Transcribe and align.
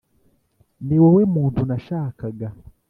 niwowe 0.85 1.21
muntu 1.33 1.61
nashakaga. 1.69 2.47